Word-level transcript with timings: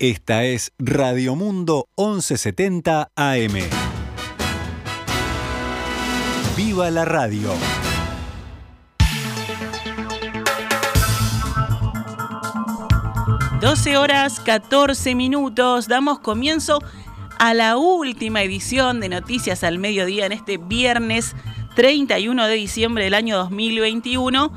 Esta 0.00 0.44
es 0.44 0.72
Radio 0.78 1.36
Mundo 1.36 1.90
1170 1.98 3.10
AM. 3.14 3.52
¡Viva 6.56 6.90
la 6.90 7.04
radio! 7.04 7.52
...12 13.60 13.96
horas 13.98 14.40
14 14.40 15.14
minutos... 15.14 15.86
...damos 15.86 16.20
comienzo 16.20 16.78
a 17.38 17.52
la 17.52 17.76
última 17.76 18.42
edición 18.42 19.00
de 19.00 19.10
Noticias 19.10 19.62
al 19.64 19.78
Mediodía... 19.78 20.24
...en 20.24 20.32
este 20.32 20.56
viernes 20.56 21.36
31 21.76 22.46
de 22.46 22.54
diciembre 22.54 23.04
del 23.04 23.12
año 23.12 23.36
2021... 23.36 24.50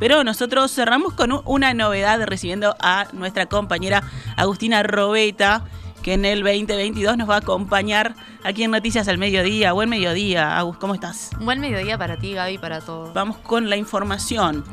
Pero 0.00 0.24
nosotros 0.24 0.72
cerramos 0.72 1.12
con 1.12 1.42
una 1.44 1.74
novedad 1.74 2.20
recibiendo 2.24 2.74
a 2.80 3.06
nuestra 3.12 3.46
compañera 3.46 4.02
Agustina 4.36 4.82
Robeta, 4.82 5.64
que 6.02 6.14
en 6.14 6.24
el 6.24 6.42
2022 6.42 7.18
nos 7.18 7.28
va 7.28 7.34
a 7.34 7.38
acompañar 7.38 8.14
aquí 8.42 8.62
en 8.62 8.70
Noticias 8.70 9.06
al 9.08 9.18
Mediodía. 9.18 9.72
Buen 9.72 9.90
mediodía, 9.90 10.56
Agus, 10.56 10.78
¿cómo 10.78 10.94
estás? 10.94 11.30
Buen 11.38 11.60
mediodía 11.60 11.98
para 11.98 12.16
ti, 12.16 12.32
Gaby, 12.32 12.56
para 12.56 12.80
todos. 12.80 13.12
Vamos 13.12 13.36
con 13.36 13.68
la 13.68 13.76
información. 13.76 14.64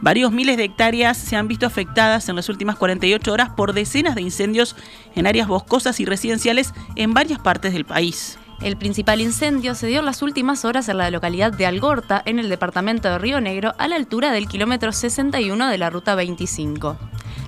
Varios 0.00 0.30
miles 0.30 0.56
de 0.56 0.64
hectáreas 0.64 1.16
se 1.16 1.34
han 1.34 1.48
visto 1.48 1.66
afectadas 1.66 2.28
en 2.28 2.36
las 2.36 2.48
últimas 2.48 2.76
48 2.76 3.32
horas 3.32 3.50
por 3.50 3.72
decenas 3.72 4.14
de 4.14 4.22
incendios 4.22 4.76
en 5.16 5.26
áreas 5.26 5.48
boscosas 5.48 5.98
y 5.98 6.04
residenciales 6.04 6.72
en 6.94 7.14
varias 7.14 7.40
partes 7.40 7.72
del 7.72 7.84
país. 7.84 8.38
El 8.60 8.76
principal 8.76 9.20
incendio 9.20 9.74
se 9.76 9.86
dio 9.86 10.00
en 10.00 10.06
las 10.06 10.20
últimas 10.20 10.64
horas 10.64 10.88
en 10.88 10.98
la 10.98 11.10
localidad 11.10 11.52
de 11.52 11.66
Algorta, 11.66 12.20
en 12.24 12.40
el 12.40 12.48
departamento 12.48 13.08
de 13.08 13.18
Río 13.18 13.40
Negro, 13.40 13.72
a 13.78 13.86
la 13.86 13.94
altura 13.94 14.32
del 14.32 14.48
kilómetro 14.48 14.90
61 14.92 15.68
de 15.68 15.78
la 15.78 15.90
ruta 15.90 16.16
25. 16.16 16.98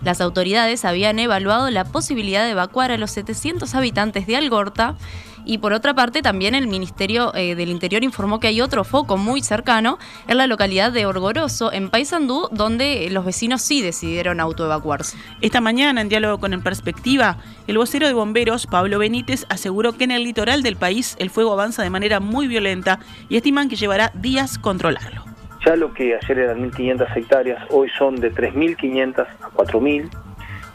Las 0.02 0.20
autoridades 0.20 0.84
habían 0.84 1.18
evaluado 1.18 1.70
la 1.70 1.84
posibilidad 1.84 2.44
de 2.44 2.50
evacuar 2.50 2.90
a 2.90 2.96
los 2.96 3.10
700 3.10 3.74
habitantes 3.74 4.26
de 4.26 4.36
Algorta 4.36 4.96
y 5.44 5.58
por 5.58 5.72
otra 5.72 5.94
parte, 5.94 6.22
también 6.22 6.54
el 6.54 6.66
Ministerio 6.66 7.34
eh, 7.34 7.54
del 7.54 7.70
Interior 7.70 8.04
informó 8.04 8.40
que 8.40 8.48
hay 8.48 8.60
otro 8.60 8.84
foco 8.84 9.16
muy 9.16 9.42
cercano 9.42 9.98
en 10.28 10.36
la 10.36 10.46
localidad 10.46 10.92
de 10.92 11.06
Orgoroso, 11.06 11.72
en 11.72 11.90
Paysandú, 11.90 12.48
donde 12.52 13.08
los 13.10 13.24
vecinos 13.24 13.62
sí 13.62 13.80
decidieron 13.80 14.40
autoevacuarse. 14.40 15.16
Esta 15.40 15.60
mañana, 15.60 16.00
en 16.00 16.08
diálogo 16.08 16.38
con 16.38 16.52
En 16.52 16.62
Perspectiva, 16.62 17.38
el 17.66 17.78
vocero 17.78 18.06
de 18.06 18.12
bomberos, 18.12 18.66
Pablo 18.66 18.98
Benítez, 18.98 19.46
aseguró 19.48 19.96
que 19.96 20.04
en 20.04 20.10
el 20.10 20.24
litoral 20.24 20.62
del 20.62 20.76
país 20.76 21.16
el 21.18 21.30
fuego 21.30 21.52
avanza 21.52 21.82
de 21.82 21.90
manera 21.90 22.20
muy 22.20 22.46
violenta 22.46 23.00
y 23.28 23.36
estiman 23.36 23.68
que 23.68 23.76
llevará 23.76 24.12
días 24.14 24.58
controlarlo. 24.58 25.29
Ya 25.64 25.76
lo 25.76 25.92
que 25.92 26.16
ayer 26.16 26.38
eran 26.38 26.70
1.500 26.70 27.16
hectáreas, 27.16 27.62
hoy 27.70 27.88
son 27.98 28.16
de 28.16 28.32
3.500 28.32 29.26
a 29.42 29.50
4.000 29.50 30.10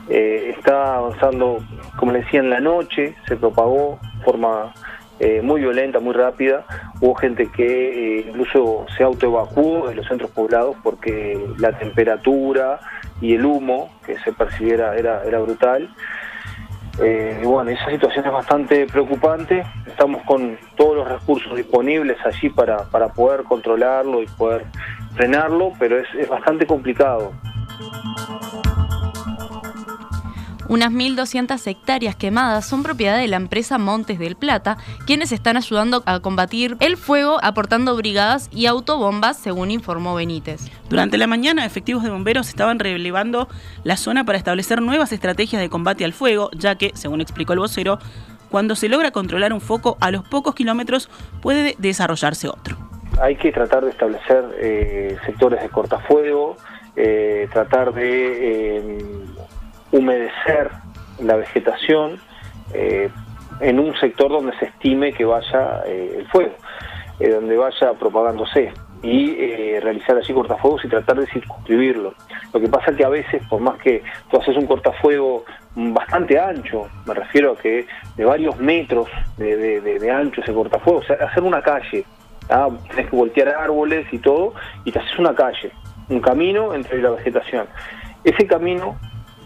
eh, 0.08 0.54
está 0.56 0.98
avanzando, 0.98 1.64
como 1.98 2.12
le 2.12 2.20
decía, 2.20 2.40
en 2.40 2.50
la 2.50 2.60
noche, 2.60 3.16
se 3.28 3.36
propagó 3.36 4.00
de 4.18 4.24
forma 4.24 4.74
eh, 5.20 5.42
muy 5.42 5.62
violenta, 5.62 6.00
muy 6.00 6.14
rápida. 6.14 6.66
Hubo 7.02 7.16
gente 7.16 7.50
que 7.52 8.20
eh, 8.20 8.26
incluso 8.30 8.86
se 8.96 9.04
autoevacuó 9.04 9.88
de 9.88 9.96
los 9.96 10.08
centros 10.08 10.30
poblados 10.32 10.76
porque 10.84 11.44
la 11.58 11.78
temperatura 11.78 12.80
y 13.22 13.34
el 13.34 13.46
humo 13.46 13.92
que 14.06 14.18
se 14.20 14.32
percibiera 14.32 14.96
era, 14.96 15.24
era 15.24 15.40
brutal. 15.40 15.90
Y 17.00 17.46
bueno, 17.46 17.72
esa 17.72 17.90
situación 17.90 18.26
es 18.26 18.32
bastante 18.32 18.86
preocupante. 18.88 19.64
Estamos 19.86 20.24
con 20.24 20.58
todos 20.78 20.96
los 20.96 21.08
recursos 21.08 21.56
disponibles 21.56 22.18
allí 22.26 22.50
para, 22.50 22.84
para 22.86 23.10
poder 23.10 23.44
controlarlo 23.44 24.22
y 24.22 24.28
poder 24.28 24.66
frenarlo, 25.16 25.74
pero 25.78 26.00
es, 26.00 26.08
es 26.18 26.30
bastante 26.30 26.66
complicado. 26.66 27.34
Unas 30.68 30.92
1.200 30.92 31.68
hectáreas 31.68 32.16
quemadas 32.16 32.66
son 32.66 32.82
propiedad 32.82 33.18
de 33.18 33.28
la 33.28 33.38
empresa 33.38 33.78
Montes 33.78 34.18
del 34.18 34.36
Plata, 34.36 34.78
quienes 35.06 35.32
están 35.32 35.58
ayudando 35.58 36.02
a 36.06 36.20
combatir 36.20 36.76
el 36.80 36.98
fuego 36.98 37.38
aportando 37.44 37.96
brigadas 37.96 38.50
y 38.52 38.66
autobombas, 38.66 39.38
según 39.38 39.70
informó 39.70 40.16
Benítez. 40.16 40.62
Durante 40.90 41.18
la 41.18 41.28
mañana, 41.28 41.66
efectivos 41.66 42.04
de 42.04 42.10
bomberos 42.10 42.50
estaban 42.50 42.80
relevando 42.80 43.48
la 43.84 43.96
zona 43.96 44.24
para 44.24 44.38
establecer 44.38 44.82
nuevas 44.82 45.12
estrategias 45.12 45.62
de 45.62 45.70
combate 45.70 46.04
al 46.04 46.14
fuego, 46.14 46.50
ya 46.54 46.76
que, 46.76 46.92
según 46.96 47.22
explicó 47.22 47.54
el 47.54 47.60
vocero, 47.60 48.00
cuando 48.50 48.76
se 48.76 48.90
logra 48.90 49.12
controlar 49.12 49.54
un 49.54 49.62
foco, 49.62 49.98
a 50.00 50.10
los 50.10 50.28
pocos 50.28 50.56
kilómetros 50.56 51.10
puede 51.42 51.76
desarrollarse 51.78 52.48
otro. 52.48 52.78
Hay 53.22 53.36
que 53.36 53.52
tratar 53.52 53.84
de 53.84 53.92
establecer 53.92 54.44
eh, 54.60 55.18
sectores 55.26 55.62
de 55.62 55.70
cortafuego, 55.70 56.58
eh, 56.96 57.48
tratar 57.52 57.94
de 57.94 58.78
eh, 58.78 59.26
humedecer 59.92 60.72
la 61.20 61.36
vegetación 61.36 62.20
eh, 62.74 63.10
en 63.60 63.80
un 63.80 63.96
sector 63.96 64.30
donde 64.30 64.58
se 64.58 64.66
estime 64.66 65.14
que 65.14 65.26
vaya 65.26 65.82
eh, 65.86 66.18
el 66.20 66.28
fuego, 66.28 66.56
eh, 67.20 67.30
donde 67.30 67.56
vaya 67.56 67.94
propagándose 67.94 68.74
y 69.02 69.80
realizar 69.82 70.18
así 70.18 70.34
cortafuegos 70.34 70.84
y 70.84 70.88
tratar 70.88 71.20
de 71.20 71.28
circunscribirlo. 71.28 72.16
Lo 72.52 72.60
que 72.60 72.68
pasa 72.68 72.90
es 72.90 72.98
que 72.98 73.06
a 73.06 73.10
veces, 73.10 73.44
por 73.48 73.62
más 73.62 73.78
que 73.78 74.02
tú 74.32 74.38
haces 74.38 74.58
un 74.58 74.66
cortafuego 74.66 75.46
bastante 75.76 76.40
ancho, 76.40 76.88
me 77.06 77.14
refiero 77.14 77.52
a 77.52 77.58
que 77.58 77.86
de 78.16 78.26
varios 78.26 78.58
metros 78.58 79.08
de, 79.38 80.12
ancho 80.12 80.42
ese 80.42 80.54
cortafuego, 80.54 81.00
o 81.00 81.04
sea, 81.04 81.18
hacer 81.18 81.44
una 81.44 81.62
calle, 81.62 82.04
¿ah? 82.50 82.70
tienes 82.88 83.12
que 83.12 83.16
voltear 83.16 83.50
árboles 83.50 84.08
y 84.12 84.18
todo, 84.18 84.56
y 84.86 84.92
te 84.92 84.98
haces 84.98 85.20
una 85.20 85.36
calle, 85.36 85.72
un 86.10 86.20
camino 86.20 86.74
entre 86.74 87.00
la 87.00 87.12
vegetación. 87.12 87.68
Ese 88.24 88.48
camino 88.48 88.98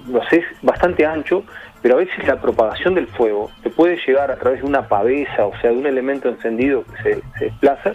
lo 0.09 0.22
haces 0.22 0.44
bastante 0.62 1.06
ancho, 1.06 1.44
pero 1.81 1.96
a 1.96 1.97
veces 2.00 2.28
la 2.28 2.42
propagación 2.42 2.96
del 2.96 3.08
fuego 3.08 3.50
te 3.64 3.70
puede 3.70 3.97
llegar 4.06 4.31
a 4.31 4.36
través 4.36 4.62
de 4.62 4.68
una 4.68 4.88
pavesa, 4.88 5.46
o 5.46 5.53
sea, 5.62 5.72
de 5.72 5.78
un 5.78 5.86
elemento 5.86 6.30
encendido 6.30 6.84
que 6.84 7.16
se, 7.16 7.22
desplaza 7.40 7.94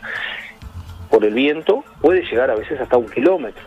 por 1.10 1.24
el 1.24 1.34
viento, 1.34 1.84
puede 2.00 2.22
llegar 2.22 2.50
a 2.50 2.54
veces 2.54 2.80
hasta 2.80 2.97
un 2.97 3.08
kilómetro. 3.08 3.62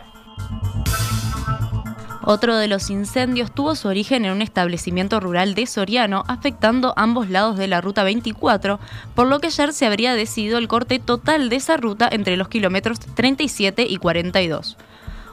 Otro 2.30 2.58
de 2.58 2.68
los 2.68 2.90
incendios 2.90 3.52
tuvo 3.52 3.74
su 3.74 3.88
origen 3.88 4.26
en 4.26 4.32
un 4.32 4.42
establecimiento 4.42 5.18
rural 5.18 5.54
de 5.54 5.64
Soriano, 5.64 6.24
afectando 6.28 6.92
ambos 6.94 7.30
lados 7.30 7.56
de 7.56 7.68
la 7.68 7.80
ruta 7.80 8.02
24, 8.02 8.78
por 9.14 9.28
lo 9.28 9.38
que 9.38 9.46
ayer 9.46 9.72
se 9.72 9.86
habría 9.86 10.12
decidido 10.12 10.58
el 10.58 10.68
corte 10.68 10.98
total 10.98 11.48
de 11.48 11.56
esa 11.56 11.78
ruta 11.78 12.06
entre 12.12 12.36
los 12.36 12.48
kilómetros 12.48 13.00
37 13.00 13.86
y 13.88 13.96
42. 13.96 14.76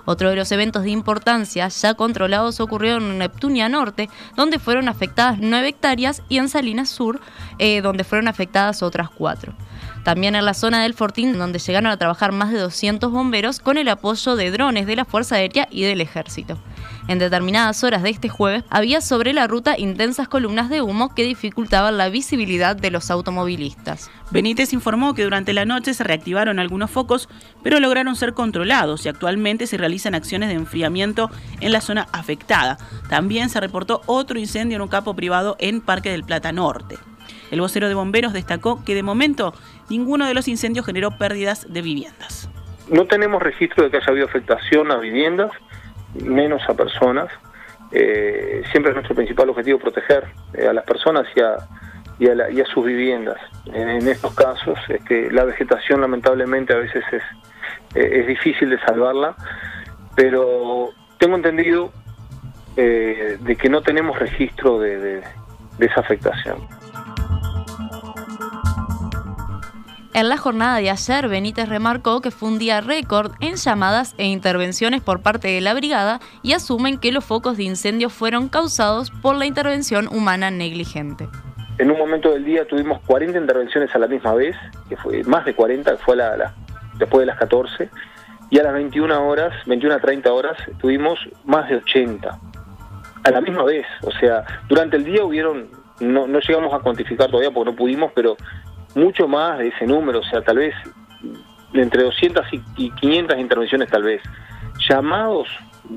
Otro 0.06 0.30
de 0.30 0.36
los 0.36 0.52
eventos 0.52 0.84
de 0.84 0.92
importancia 0.92 1.68
ya 1.68 1.94
controlados 1.96 2.60
ocurrió 2.60 2.98
en 2.98 3.18
Neptunia 3.18 3.70
Norte, 3.70 4.10
donde 4.36 4.60
fueron 4.60 4.88
afectadas 4.88 5.38
9 5.40 5.68
hectáreas, 5.68 6.22
y 6.30 6.38
en 6.38 6.50
Salinas 6.50 6.90
Sur, 6.90 7.20
eh, 7.60 7.82
donde 7.82 8.04
fueron 8.04 8.28
afectadas 8.28 8.84
otras 8.84 9.10
4. 9.10 9.54
También 10.04 10.36
en 10.36 10.46
la 10.46 10.54
zona 10.54 10.84
del 10.84 10.94
Fortín, 10.94 11.38
donde 11.38 11.60
llegaron 11.60 11.90
a 11.90 11.98
trabajar 11.98 12.32
más 12.32 12.52
de 12.52 12.60
200 12.60 13.12
bomberos 13.12 13.60
con 13.60 13.78
el 13.78 13.90
apoyo 13.90 14.36
de 14.36 14.52
drones 14.52 14.86
de 14.86 14.96
la 14.96 15.06
Fuerza 15.06 15.36
Aérea 15.36 15.68
y 15.72 15.82
del 15.84 16.02
Ejército. 16.02 16.60
En 17.08 17.20
determinadas 17.20 17.84
horas 17.84 18.02
de 18.02 18.10
este 18.10 18.30
jueves 18.30 18.64
había 18.72 19.00
sobre 19.00 19.32
la 19.32 19.46
ruta 19.46 19.78
intensas 19.78 20.28
columnas 20.28 20.72
de 20.72 20.82
humo 20.82 21.14
que 21.14 21.24
dificultaban 21.24 21.98
la 21.98 22.10
visibilidad 22.10 22.76
de 22.76 22.90
los 22.90 23.12
automovilistas. 23.12 24.10
Benítez 24.32 24.74
informó 24.74 25.14
que 25.14 25.24
durante 25.24 25.54
la 25.54 25.66
noche 25.66 25.94
se 25.94 26.04
reactivaron 26.04 26.58
algunos 26.58 26.90
focos, 26.90 27.30
pero 27.62 27.80
lograron 27.80 28.16
ser 28.16 28.34
controlados 28.34 29.06
y 29.06 29.10
actualmente 29.10 29.68
se 29.68 29.78
realizan 29.78 30.16
acciones 30.16 30.50
de 30.50 30.56
enfriamiento 30.56 31.30
en 31.62 31.72
la 31.72 31.82
zona 31.82 32.08
afectada. 32.12 32.78
También 33.08 33.50
se 33.50 33.60
reportó 33.60 34.02
otro 34.08 34.40
incendio 34.40 34.78
en 34.78 34.82
un 34.82 34.88
capo 34.88 35.16
privado 35.16 35.58
en 35.60 35.82
Parque 35.82 36.10
del 36.10 36.24
Plata 36.24 36.52
Norte. 36.52 36.98
El 37.52 37.62
vocero 37.62 37.88
de 37.88 37.94
bomberos 37.94 38.34
destacó 38.34 38.84
que 38.84 38.96
de 38.96 39.04
momento 39.04 39.54
ninguno 39.92 40.26
de 40.26 40.34
los 40.34 40.48
incendios 40.48 40.88
generó 40.88 41.12
pérdidas 41.20 41.72
de 41.72 41.84
viviendas. 41.84 42.50
No 42.90 43.06
tenemos 43.06 43.42
registro 43.42 43.84
de 43.84 43.92
que 43.92 43.98
haya 43.98 44.08
habido 44.08 44.28
afectación 44.28 44.92
a 44.92 44.98
viviendas, 44.98 45.52
menos 46.24 46.62
a 46.68 46.74
personas. 46.74 47.32
Eh, 47.92 48.64
siempre 48.72 48.92
es 48.92 48.96
nuestro 48.96 49.16
principal 49.16 49.50
objetivo 49.50 49.80
proteger 49.80 50.26
eh, 50.54 50.68
a 50.68 50.74
las 50.74 50.84
personas 50.84 51.28
y 51.36 51.42
a, 51.42 52.50
y 52.50 52.62
a, 52.62 52.66
sus 52.66 52.86
viviendas. 52.86 53.40
En, 53.74 54.08
estos 54.08 54.34
casos, 54.34 54.78
es 54.90 55.04
que 55.04 55.30
la 55.32 55.44
vegetación 55.44 56.02
lamentablemente 56.02 56.74
a 56.74 56.78
veces 56.78 57.04
es, 57.12 57.24
eh, 57.96 58.22
es 58.22 58.28
difícil 58.28 58.70
de 58.70 58.80
salvarla, 58.80 59.36
pero 60.16 60.90
tengo 61.18 61.36
entendido 61.36 61.92
de 62.76 63.58
que 63.58 63.70
no 63.70 63.82
tenemos 63.82 64.20
registro 64.20 64.80
de 64.80 65.24
esa 65.80 66.02
afectación. 66.02 66.58
En 70.16 70.30
la 70.30 70.38
jornada 70.38 70.78
de 70.78 70.90
ayer, 70.90 71.28
Benítez 71.28 71.68
remarcó 71.68 72.22
que 72.22 72.32
fue 72.32 72.48
un 72.48 72.58
día 72.58 72.80
récord 72.80 73.34
en 73.42 73.58
llamadas 73.58 74.16
e 74.18 74.24
intervenciones 74.24 75.02
por 75.02 75.22
parte 75.22 75.50
de 75.50 75.60
la 75.60 75.74
brigada 75.74 76.22
y 76.42 76.54
asumen 76.54 77.00
que 77.00 77.12
los 77.12 77.26
focos 77.26 77.58
de 77.58 77.64
incendio 77.64 78.10
fueron 78.10 78.48
causados 78.48 79.12
por 79.12 79.36
la 79.36 79.46
intervención 79.46 80.08
humana 80.08 80.52
negligente. 80.52 81.28
En 81.80 81.92
un 81.92 81.98
momento 81.98 82.32
del 82.32 82.46
día 82.46 82.66
tuvimos 82.66 83.02
40 83.02 83.38
intervenciones 83.38 83.94
a 83.94 84.00
la 84.00 84.08
misma 84.08 84.34
vez, 84.36 84.56
que 84.88 84.96
fue 84.96 85.22
más 85.26 85.44
de 85.44 85.54
40, 85.54 85.98
fue 85.98 86.16
la, 86.16 86.54
después 86.98 87.20
de 87.20 87.26
las 87.26 87.38
14, 87.38 87.90
y 88.52 88.60
a 88.60 88.64
las 88.64 88.72
21 88.72 89.28
horas, 89.28 89.54
21 89.66 89.96
a 89.96 90.00
30 90.00 90.32
horas, 90.32 90.56
tuvimos 90.80 91.20
más 91.44 91.68
de 91.68 91.76
80. 91.76 92.40
a 93.22 93.32
la 93.32 93.42
misma 93.42 93.66
vez. 93.66 93.86
O 94.04 94.12
sea, 94.12 94.46
durante 94.70 94.96
el 94.96 95.04
día 95.04 95.26
hubieron, 95.26 95.68
no, 96.00 96.26
no 96.26 96.40
llegamos 96.40 96.74
a 96.74 96.80
cuantificar 96.80 97.28
todavía 97.30 97.52
porque 97.52 97.72
no 97.72 97.76
pudimos, 97.76 98.14
pero 98.16 98.38
mucho 98.96 99.28
más 99.28 99.60
de 99.60 99.68
ese 99.68 99.86
número, 99.86 100.20
o 100.20 100.24
sea, 100.24 100.42
tal 100.42 100.58
vez 100.58 100.74
entre 101.74 102.04
200 102.04 102.46
y 102.78 102.90
500 102.92 103.38
intervenciones 103.38 103.90
tal 103.90 104.04
vez. 104.04 104.22
Llamados, 104.90 105.48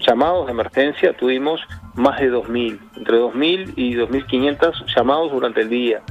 llamados 0.06 0.46
de 0.46 0.52
emergencia 0.52 1.16
tuvimos 1.16 1.60
más 1.94 2.20
de 2.20 2.30
2.000, 2.30 2.78
entre 2.96 3.16
2.000 3.18 3.72
y 3.76 3.94
2.500 3.94 4.84
llamados 4.94 5.32
durante 5.32 5.62
el 5.62 5.68
día. 5.68 6.02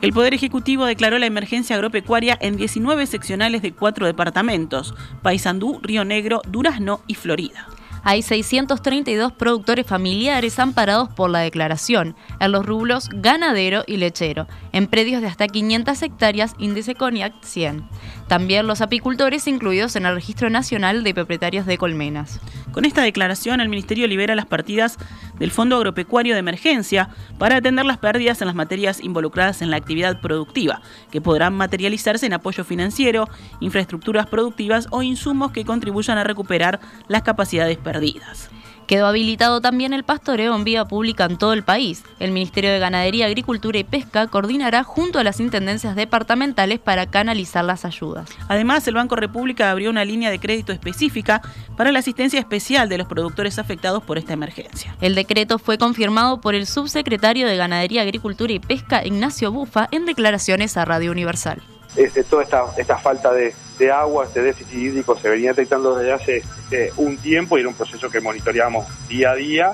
El 0.00 0.12
Poder 0.12 0.32
Ejecutivo 0.32 0.86
declaró 0.86 1.18
la 1.18 1.26
emergencia 1.26 1.74
agropecuaria 1.74 2.38
en 2.40 2.56
19 2.56 3.06
seccionales 3.06 3.62
de 3.62 3.72
cuatro 3.72 4.06
departamentos, 4.06 4.94
Paysandú, 5.22 5.80
Río 5.82 6.04
Negro, 6.04 6.40
Durazno 6.46 7.00
y 7.08 7.14
Florida. 7.14 7.66
Hay 8.10 8.22
632 8.22 9.32
productores 9.32 9.86
familiares 9.86 10.58
amparados 10.58 11.10
por 11.10 11.28
la 11.28 11.40
declaración, 11.40 12.16
en 12.40 12.52
los 12.52 12.64
rublos 12.64 13.10
ganadero 13.12 13.84
y 13.86 13.98
lechero, 13.98 14.48
en 14.72 14.86
predios 14.86 15.20
de 15.20 15.28
hasta 15.28 15.46
500 15.46 16.02
hectáreas, 16.02 16.54
índice 16.56 16.94
CONIAC 16.94 17.34
100. 17.42 17.86
También 18.26 18.66
los 18.66 18.80
apicultores 18.80 19.46
incluidos 19.46 19.94
en 19.94 20.06
el 20.06 20.14
Registro 20.14 20.48
Nacional 20.48 21.04
de 21.04 21.12
Propietarios 21.12 21.66
de 21.66 21.76
Colmenas. 21.76 22.40
Con 22.72 22.86
esta 22.86 23.02
declaración, 23.02 23.60
el 23.60 23.68
Ministerio 23.68 24.06
libera 24.06 24.34
las 24.34 24.46
partidas 24.46 24.96
del 25.38 25.50
Fondo 25.50 25.76
Agropecuario 25.76 26.34
de 26.34 26.40
Emergencia 26.40 27.08
para 27.38 27.56
atender 27.56 27.84
las 27.84 27.98
pérdidas 27.98 28.40
en 28.40 28.46
las 28.46 28.54
materias 28.54 29.00
involucradas 29.02 29.62
en 29.62 29.70
la 29.70 29.76
actividad 29.76 30.20
productiva, 30.20 30.82
que 31.10 31.20
podrán 31.20 31.54
materializarse 31.54 32.26
en 32.26 32.32
apoyo 32.32 32.64
financiero, 32.64 33.28
infraestructuras 33.60 34.26
productivas 34.26 34.88
o 34.90 35.02
insumos 35.02 35.52
que 35.52 35.64
contribuyan 35.64 36.18
a 36.18 36.24
recuperar 36.24 36.80
las 37.08 37.22
capacidades 37.22 37.78
perdidas. 37.78 38.50
Quedó 38.88 39.06
habilitado 39.06 39.60
también 39.60 39.92
el 39.92 40.02
pastoreo 40.02 40.56
en 40.56 40.64
vía 40.64 40.86
pública 40.86 41.26
en 41.26 41.36
todo 41.36 41.52
el 41.52 41.62
país. 41.62 42.02
El 42.20 42.32
Ministerio 42.32 42.72
de 42.72 42.78
Ganadería, 42.78 43.26
Agricultura 43.26 43.78
y 43.78 43.84
Pesca 43.84 44.28
coordinará 44.28 44.82
junto 44.82 45.18
a 45.18 45.24
las 45.24 45.40
intendencias 45.40 45.94
departamentales 45.94 46.78
para 46.78 47.04
canalizar 47.04 47.66
las 47.66 47.84
ayudas. 47.84 48.30
Además, 48.48 48.88
el 48.88 48.94
Banco 48.94 49.14
República 49.14 49.70
abrió 49.70 49.90
una 49.90 50.06
línea 50.06 50.30
de 50.30 50.40
crédito 50.40 50.72
específica 50.72 51.42
para 51.76 51.92
la 51.92 51.98
asistencia 51.98 52.40
especial 52.40 52.88
de 52.88 52.96
los 52.96 53.06
productores 53.06 53.58
afectados 53.58 54.02
por 54.02 54.16
esta 54.16 54.32
emergencia. 54.32 54.96
El 55.02 55.14
decreto 55.14 55.58
fue 55.58 55.76
confirmado 55.76 56.40
por 56.40 56.54
el 56.54 56.66
subsecretario 56.66 57.46
de 57.46 57.58
Ganadería, 57.58 58.00
Agricultura 58.00 58.54
y 58.54 58.58
Pesca, 58.58 59.04
Ignacio 59.04 59.52
Bufa, 59.52 59.88
en 59.90 60.06
declaraciones 60.06 60.78
a 60.78 60.86
Radio 60.86 61.12
Universal. 61.12 61.60
Este, 61.94 62.24
toda 62.24 62.42
esta, 62.42 62.98
falta 62.98 63.32
de, 63.32 63.54
agua, 63.86 64.26
este 64.26 64.42
déficit 64.42 64.74
hídrico 64.74 65.16
se 65.18 65.28
venía 65.28 65.50
detectando 65.50 65.96
desde 65.96 66.12
hace 66.12 66.42
eh, 66.70 66.92
un 66.96 67.16
tiempo 67.16 67.56
y 67.56 67.60
era 67.60 67.68
un 67.68 67.74
proceso 67.74 68.10
que 68.10 68.20
monitoreamos 68.20 68.86
día 69.08 69.30
a 69.30 69.34
día. 69.34 69.72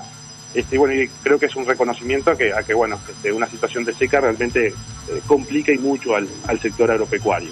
Este, 0.55 0.79
bueno, 0.79 0.95
y 0.95 1.09
creo 1.23 1.39
que 1.39 1.47
es 1.47 1.56
un 1.56 1.67
reconocimiento 1.67 2.31
a 2.31 2.37
que, 2.37 2.53
a 2.53 2.62
que 2.62 2.75
bueno, 2.75 3.01
este, 3.09 3.33
una 3.33 3.49
situación 3.49 3.85
de 3.85 3.95
seca 3.95 4.21
realmente 4.21 4.69
eh, 4.69 4.75
complica 5.27 5.73
y 5.73 5.79
mucho 5.79 6.15
al, 6.15 6.29
al 6.47 6.61
sector 6.61 6.91
agropecuario. 6.91 7.51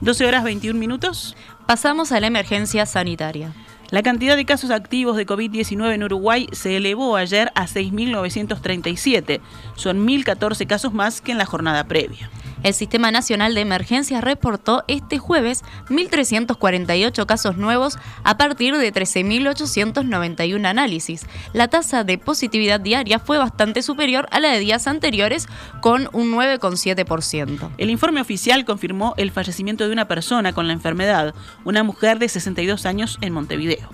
12 0.00 0.26
horas 0.26 0.44
21 0.44 0.78
minutos. 0.78 1.36
Pasamos 1.66 2.12
a 2.12 2.20
la 2.20 2.28
emergencia 2.28 2.86
sanitaria. 2.86 3.52
La 3.90 4.02
cantidad 4.02 4.36
de 4.36 4.44
casos 4.44 4.70
activos 4.70 5.16
de 5.16 5.26
COVID-19 5.26 5.94
en 5.94 6.02
Uruguay 6.02 6.46
se 6.52 6.76
elevó 6.76 7.16
ayer 7.16 7.50
a 7.54 7.66
6.937. 7.66 9.40
Son 9.76 10.06
1.014 10.06 10.66
casos 10.66 10.92
más 10.92 11.22
que 11.22 11.32
en 11.32 11.38
la 11.38 11.46
jornada 11.46 11.84
previa. 11.84 12.30
El 12.64 12.74
Sistema 12.74 13.12
Nacional 13.12 13.54
de 13.54 13.60
Emergencias 13.60 14.22
reportó 14.22 14.82
este 14.88 15.18
jueves 15.18 15.62
1.348 15.88 17.24
casos 17.24 17.56
nuevos 17.56 17.98
a 18.24 18.36
partir 18.36 18.76
de 18.76 18.92
13.891 18.92 20.66
análisis. 20.66 21.24
La 21.52 21.68
tasa 21.68 22.02
de 22.02 22.18
positividad 22.18 22.80
diaria 22.80 23.20
fue 23.20 23.38
bastante 23.38 23.82
superior 23.82 24.26
a 24.32 24.40
la 24.40 24.50
de 24.50 24.58
días 24.58 24.88
anteriores, 24.88 25.46
con 25.80 26.08
un 26.12 26.32
9,7%. 26.32 27.70
El 27.78 27.90
informe 27.90 28.20
oficial 28.20 28.64
confirmó 28.64 29.14
el 29.16 29.30
fallecimiento 29.30 29.86
de 29.86 29.92
una 29.92 30.08
persona 30.08 30.52
con 30.52 30.66
la 30.66 30.72
enfermedad, 30.72 31.34
una 31.64 31.84
mujer 31.84 32.18
de 32.18 32.28
62 32.28 32.86
años 32.86 33.18
en 33.20 33.32
Montevideo. 33.32 33.88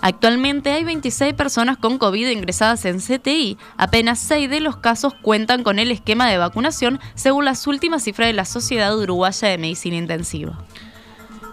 Actualmente 0.00 0.70
hay 0.70 0.84
26 0.84 1.34
personas 1.34 1.76
con 1.76 1.98
COVID 1.98 2.28
ingresadas 2.28 2.84
en 2.84 3.00
CTI. 3.00 3.58
Apenas 3.76 4.18
6 4.20 4.50
de 4.50 4.60
los 4.60 4.76
casos 4.76 5.14
cuentan 5.14 5.62
con 5.62 5.78
el 5.78 5.90
esquema 5.90 6.28
de 6.28 6.38
vacunación, 6.38 7.00
según 7.14 7.44
las 7.44 7.66
últimas 7.66 8.04
cifras 8.04 8.28
de 8.28 8.34
la 8.34 8.44
Sociedad 8.44 8.96
Uruguaya 8.96 9.48
de 9.48 9.58
Medicina 9.58 9.96
Intensiva. 9.96 10.58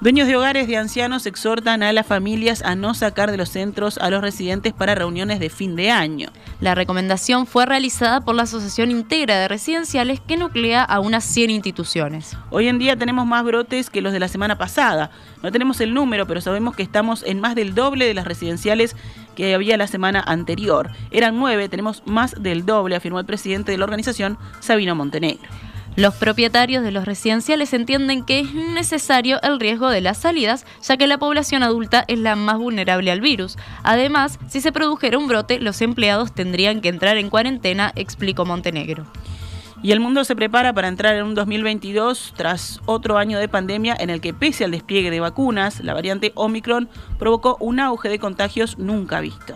Dueños 0.02 0.28
de 0.28 0.36
hogares 0.36 0.68
de 0.68 0.78
ancianos 0.78 1.28
exhortan 1.28 1.84
a 1.84 1.94
las 1.94 2.08
familias 2.08 2.64
a 2.64 2.74
no 2.74 2.96
sacar 2.96 3.30
de 3.30 3.38
los 3.38 3.50
centros 3.50 4.00
a 4.00 4.10
los 4.10 4.22
residentes 4.24 4.74
para 4.74 4.96
reuniones 4.96 5.40
de 5.40 5.52
fin 5.52 5.76
de 5.76 5.92
año. 5.92 6.30
La 6.60 6.74
recomendación 6.74 7.46
fue 7.46 7.68
realizada 7.68 8.20
por 8.22 8.34
la 8.34 8.42
Asociación 8.42 8.90
Integra 8.90 9.38
de 9.38 9.48
Residenciales 9.48 10.20
que 10.20 10.38
nuclea 10.38 10.82
a 10.82 11.00
unas 11.00 11.24
100 11.26 11.52
instituciones. 11.52 12.36
Hoy 12.50 12.68
en 12.68 12.80
día 12.80 12.96
tenemos 12.96 13.28
más 13.28 13.44
brotes 13.44 13.92
que 13.92 14.02
los 14.02 14.12
de 14.12 14.20
la 14.20 14.28
semana 14.28 14.58
pasada. 14.58 15.12
No 15.44 15.52
tenemos 15.52 15.80
el 15.82 15.94
número, 15.94 16.26
pero 16.26 16.42
sabemos 16.42 16.76
que 16.76 16.82
estamos 16.82 17.22
en 17.22 17.40
más 17.40 17.54
del 17.54 17.76
doble 17.76 18.08
de 18.08 18.16
las 18.16 18.26
residenciales 18.26 18.96
que 19.36 19.54
había 19.54 19.78
la 19.78 19.86
semana 19.86 20.24
anterior. 20.26 20.90
Eran 21.12 21.38
nueve, 21.38 21.70
tenemos 21.70 22.02
más 22.08 22.42
del 22.42 22.66
doble, 22.66 22.96
afirmó 22.96 23.20
el 23.20 23.28
presidente 23.28 23.72
de 23.72 23.78
la 23.78 23.84
organización, 23.84 24.40
Sabino 24.62 24.96
Montenegro. 24.96 25.48
Los 25.98 26.16
propietarios 26.16 26.84
de 26.84 26.92
los 26.92 27.04
residenciales 27.04 27.74
entienden 27.74 28.24
que 28.24 28.40
es 28.40 28.54
necesario 28.54 29.42
el 29.42 29.60
riesgo 29.60 29.90
de 29.90 30.00
las 30.00 30.20
salidas, 30.20 30.66
ya 30.82 30.96
que 30.96 31.06
la 31.06 31.18
población 31.18 31.64
adulta 31.64 32.06
es 32.08 32.18
la 32.18 32.38
más 32.38 32.58
vulnerable 32.58 33.12
al 33.12 33.20
virus. 33.20 33.58
Además, 33.84 34.40
si 34.48 34.62
se 34.62 34.72
produjera 34.72 35.18
un 35.18 35.28
brote, 35.28 35.60
los 35.60 35.82
empleados 35.82 36.34
tendrían 36.34 36.80
que 36.80 36.88
entrar 36.88 37.18
en 37.18 37.30
cuarentena, 37.30 37.92
explicó 37.96 38.46
Montenegro. 38.46 39.06
Y 39.84 39.92
el 39.92 40.00
mundo 40.00 40.24
se 40.24 40.36
prepara 40.36 40.72
para 40.74 40.88
entrar 40.88 41.16
en 41.16 41.26
un 41.26 41.36
2022 41.36 42.36
tras 42.38 42.80
otro 42.86 43.18
año 43.18 43.38
de 43.38 43.50
pandemia 43.50 43.98
en 44.00 44.10
el 44.10 44.22
que 44.22 44.34
pese 44.34 44.64
al 44.64 44.72
despliegue 44.72 45.12
de 45.12 45.20
vacunas, 45.20 45.82
la 45.82 45.94
variante 45.94 46.32
Omicron 46.36 46.88
provocó 47.20 47.58
un 47.60 47.82
auge 47.82 48.08
de 48.08 48.20
contagios 48.20 48.78
nunca 48.78 49.20
visto. 49.20 49.56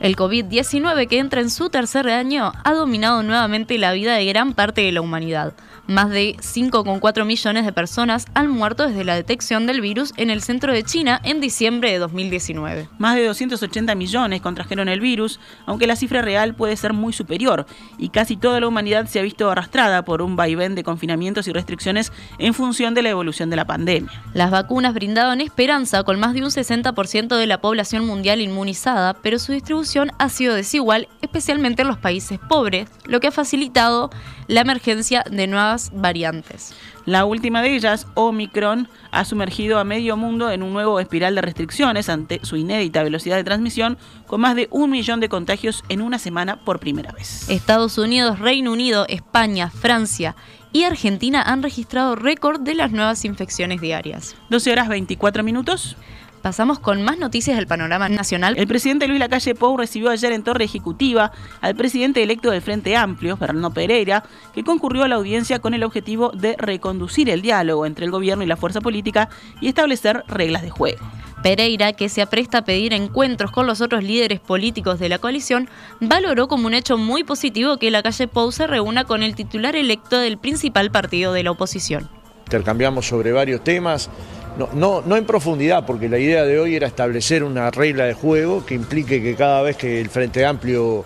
El 0.00 0.16
COVID-19 0.16 1.06
que 1.06 1.18
entra 1.18 1.40
en 1.40 1.50
su 1.50 1.70
tercer 1.70 2.08
año 2.08 2.52
ha 2.64 2.74
dominado 2.74 3.22
nuevamente 3.22 3.78
la 3.78 3.92
vida 3.92 4.14
de 4.14 4.24
gran 4.26 4.52
parte 4.52 4.82
de 4.82 4.92
la 4.92 5.00
humanidad. 5.00 5.54
Más 5.86 6.08
de 6.08 6.36
5,4 6.38 7.24
millones 7.26 7.64
de 7.66 7.72
personas 7.72 8.26
han 8.32 8.48
muerto 8.48 8.86
desde 8.86 9.04
la 9.04 9.14
detección 9.14 9.66
del 9.66 9.82
virus 9.82 10.14
en 10.16 10.30
el 10.30 10.40
centro 10.40 10.72
de 10.72 10.82
China 10.82 11.20
en 11.24 11.40
diciembre 11.40 11.92
de 11.92 11.98
2019. 11.98 12.88
Más 12.98 13.16
de 13.16 13.26
280 13.26 13.94
millones 13.94 14.40
contrajeron 14.40 14.88
el 14.88 15.00
virus, 15.00 15.40
aunque 15.66 15.86
la 15.86 15.96
cifra 15.96 16.22
real 16.22 16.54
puede 16.54 16.76
ser 16.76 16.94
muy 16.94 17.12
superior, 17.12 17.66
y 17.98 18.08
casi 18.08 18.36
toda 18.36 18.60
la 18.60 18.68
humanidad 18.68 19.06
se 19.06 19.20
ha 19.20 19.22
visto 19.22 19.50
arrastrada 19.50 20.04
por 20.04 20.22
un 20.22 20.36
vaivén 20.36 20.74
de 20.74 20.84
confinamientos 20.84 21.48
y 21.48 21.52
restricciones 21.52 22.12
en 22.38 22.54
función 22.54 22.94
de 22.94 23.02
la 23.02 23.10
evolución 23.10 23.50
de 23.50 23.56
la 23.56 23.66
pandemia. 23.66 24.22
Las 24.32 24.50
vacunas 24.50 24.94
brindaban 24.94 25.42
esperanza 25.42 26.02
con 26.02 26.18
más 26.18 26.32
de 26.32 26.42
un 26.42 26.50
60% 26.50 27.36
de 27.36 27.46
la 27.46 27.60
población 27.60 28.06
mundial 28.06 28.40
inmunizada, 28.40 29.14
pero 29.14 29.38
su 29.38 29.52
distribución 29.52 29.83
ha 30.18 30.28
sido 30.28 30.54
desigual, 30.54 31.08
especialmente 31.22 31.82
en 31.82 31.88
los 31.88 31.98
países 31.98 32.38
pobres, 32.48 32.88
lo 33.06 33.20
que 33.20 33.28
ha 33.28 33.32
facilitado 33.32 34.10
la 34.46 34.60
emergencia 34.60 35.24
de 35.30 35.46
nuevas 35.46 35.90
variantes. 35.94 36.74
La 37.06 37.24
última 37.24 37.60
de 37.60 37.74
ellas, 37.74 38.06
Omicron, 38.14 38.88
ha 39.10 39.24
sumergido 39.24 39.78
a 39.78 39.84
medio 39.84 40.16
mundo 40.16 40.50
en 40.50 40.62
un 40.62 40.72
nuevo 40.72 41.00
espiral 41.00 41.34
de 41.34 41.42
restricciones 41.42 42.08
ante 42.08 42.40
su 42.44 42.56
inédita 42.56 43.02
velocidad 43.02 43.36
de 43.36 43.44
transmisión, 43.44 43.98
con 44.26 44.40
más 44.40 44.56
de 44.56 44.68
un 44.70 44.90
millón 44.90 45.20
de 45.20 45.28
contagios 45.28 45.84
en 45.88 46.00
una 46.00 46.18
semana 46.18 46.64
por 46.64 46.80
primera 46.80 47.12
vez. 47.12 47.48
Estados 47.50 47.98
Unidos, 47.98 48.38
Reino 48.38 48.72
Unido, 48.72 49.06
España, 49.08 49.70
Francia 49.70 50.34
y 50.72 50.84
Argentina 50.84 51.42
han 51.42 51.62
registrado 51.62 52.16
récord 52.16 52.60
de 52.60 52.74
las 52.74 52.90
nuevas 52.90 53.24
infecciones 53.24 53.80
diarias. 53.80 54.34
12 54.50 54.72
horas 54.72 54.88
24 54.88 55.44
minutos. 55.44 55.96
Pasamos 56.44 56.78
con 56.78 57.02
más 57.02 57.16
noticias 57.16 57.56
del 57.56 57.66
panorama 57.66 58.10
nacional. 58.10 58.58
El 58.58 58.66
presidente 58.66 59.08
Luis 59.08 59.18
Lacalle 59.18 59.54
Pou 59.54 59.78
recibió 59.78 60.10
ayer 60.10 60.30
en 60.30 60.42
Torre 60.42 60.66
Ejecutiva 60.66 61.32
al 61.62 61.74
presidente 61.74 62.22
electo 62.22 62.50
del 62.50 62.60
Frente 62.60 62.94
Amplio, 62.98 63.38
Fernando 63.38 63.70
Pereira, 63.70 64.24
que 64.52 64.62
concurrió 64.62 65.04
a 65.04 65.08
la 65.08 65.14
audiencia 65.14 65.60
con 65.60 65.72
el 65.72 65.82
objetivo 65.82 66.32
de 66.32 66.54
reconducir 66.58 67.30
el 67.30 67.40
diálogo 67.40 67.86
entre 67.86 68.04
el 68.04 68.10
gobierno 68.10 68.44
y 68.44 68.46
la 68.46 68.58
fuerza 68.58 68.82
política 68.82 69.30
y 69.62 69.68
establecer 69.68 70.22
reglas 70.28 70.60
de 70.60 70.68
juego. 70.68 71.02
Pereira, 71.42 71.94
que 71.94 72.10
se 72.10 72.20
apresta 72.20 72.58
a 72.58 72.64
pedir 72.66 72.92
encuentros 72.92 73.50
con 73.50 73.66
los 73.66 73.80
otros 73.80 74.04
líderes 74.04 74.38
políticos 74.38 74.98
de 74.98 75.08
la 75.08 75.18
coalición, 75.18 75.70
valoró 76.00 76.46
como 76.46 76.66
un 76.66 76.74
hecho 76.74 76.98
muy 76.98 77.24
positivo 77.24 77.78
que 77.78 77.90
la 77.90 78.02
calle 78.02 78.28
Pou 78.28 78.52
se 78.52 78.66
reúna 78.66 79.04
con 79.04 79.22
el 79.22 79.34
titular 79.34 79.76
electo 79.76 80.18
del 80.18 80.36
principal 80.36 80.90
partido 80.90 81.32
de 81.32 81.42
la 81.42 81.52
oposición. 81.52 82.10
Intercambiamos 82.44 83.08
sobre 83.08 83.32
varios 83.32 83.64
temas, 83.64 84.10
no, 84.56 85.02
no, 85.02 85.16
en 85.16 85.24
profundidad, 85.24 85.84
porque 85.84 86.08
la 86.08 86.18
idea 86.18 86.44
de 86.44 86.58
hoy 86.60 86.76
era 86.76 86.86
establecer 86.86 87.42
una 87.42 87.70
regla 87.70 88.04
de 88.04 88.14
juego 88.14 88.64
que 88.64 88.74
implique 88.74 89.22
que 89.22 89.34
cada 89.34 89.62
vez 89.62 89.76
que 89.76 90.00
el 90.00 90.08
Frente 90.08 90.46
Amplio 90.46 91.04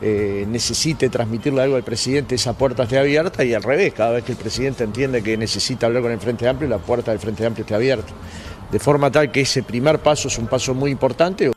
eh, 0.00 0.46
necesite 0.48 1.08
transmitirle 1.10 1.62
algo 1.62 1.76
al 1.76 1.82
presidente, 1.82 2.34
esa 2.34 2.54
puerta 2.54 2.84
esté 2.84 2.98
abierta 2.98 3.44
y 3.44 3.52
al 3.52 3.62
revés, 3.62 3.92
cada 3.92 4.12
vez 4.12 4.24
que 4.24 4.32
el 4.32 4.38
presidente 4.38 4.84
entiende 4.84 5.22
que 5.22 5.36
necesita 5.36 5.86
hablar 5.86 6.02
con 6.02 6.12
el 6.12 6.20
Frente 6.20 6.48
Amplio, 6.48 6.68
la 6.68 6.78
puerta 6.78 7.10
del 7.10 7.20
Frente 7.20 7.44
Amplio 7.44 7.64
esté 7.64 7.74
abierta. 7.74 8.12
De 8.70 8.78
forma 8.78 9.10
tal 9.10 9.30
que 9.30 9.42
ese 9.42 9.62
primer 9.62 9.98
paso 9.98 10.28
es 10.28 10.38
un 10.38 10.46
paso 10.46 10.74
muy 10.74 10.90
importante. 10.90 11.55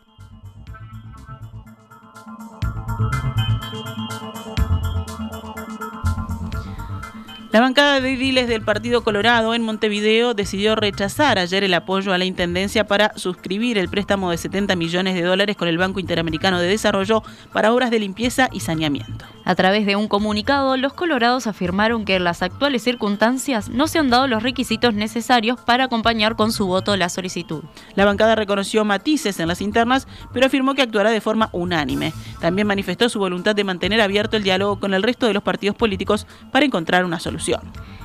La 7.51 7.61
bancada 7.61 7.99
de 7.99 8.13
ediles 8.13 8.47
del 8.47 8.61
Partido 8.61 9.03
Colorado 9.03 9.55
en 9.55 9.63
Montevideo 9.63 10.35
decidió 10.35 10.75
rechazar 10.75 11.39
ayer 11.39 11.63
el 11.63 11.73
apoyo 11.73 12.13
a 12.13 12.19
la 12.19 12.25
Intendencia 12.25 12.85
para 12.85 13.11
suscribir 13.15 13.79
el 13.79 13.89
préstamo 13.89 14.29
de 14.29 14.37
70 14.37 14.75
millones 14.75 15.15
de 15.15 15.23
dólares 15.23 15.57
con 15.57 15.67
el 15.67 15.79
Banco 15.79 15.99
Interamericano 15.99 16.59
de 16.59 16.67
Desarrollo 16.67 17.23
para 17.51 17.73
obras 17.73 17.89
de 17.89 17.97
limpieza 17.97 18.49
y 18.51 18.59
saneamiento. 18.59 19.25
A 19.45 19.55
través 19.55 19.87
de 19.87 19.95
un 19.95 20.07
comunicado, 20.07 20.77
los 20.77 20.93
colorados 20.93 21.47
afirmaron 21.47 22.05
que 22.05 22.17
en 22.17 22.23
las 22.23 22.43
actuales 22.43 22.83
circunstancias 22.83 23.67
no 23.67 23.87
se 23.87 23.97
han 23.97 24.11
dado 24.11 24.27
los 24.27 24.43
requisitos 24.43 24.93
necesarios 24.93 25.59
para 25.59 25.85
acompañar 25.85 26.35
con 26.35 26.51
su 26.51 26.67
voto 26.67 26.95
la 26.97 27.09
solicitud. 27.09 27.63
La 27.95 28.05
bancada 28.05 28.35
reconoció 28.35 28.85
matices 28.85 29.39
en 29.39 29.47
las 29.47 29.61
internas, 29.61 30.07
pero 30.33 30.45
afirmó 30.45 30.75
que 30.75 30.83
actuará 30.83 31.09
de 31.09 31.19
forma 31.19 31.49
unánime. 31.51 32.13
También 32.39 32.67
manifestó 32.67 33.09
su 33.09 33.17
voluntad 33.17 33.55
de 33.55 33.63
mantener 33.63 34.01
abierto 34.01 34.37
el 34.37 34.43
diálogo 34.43 34.79
con 34.79 34.93
el 34.93 35.01
resto 35.01 35.25
de 35.25 35.33
los 35.33 35.41
partidos 35.41 35.75
políticos 35.75 36.27
para 36.51 36.67
encontrar 36.67 37.03
una 37.03 37.19
solución. 37.19 37.38